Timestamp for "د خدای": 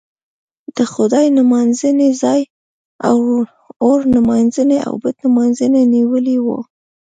0.75-1.25